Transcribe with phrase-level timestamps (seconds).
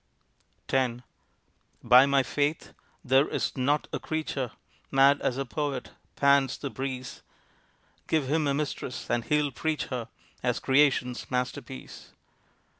[0.67, 1.03] X
[1.83, 2.73] By my faith,
[3.05, 4.49] there is not a creature
[4.89, 7.21] Mad as a poet, pants the breeze!
[8.07, 10.07] Give him a mistress and he'll preach her
[10.41, 12.13] As creation's Masterpiece.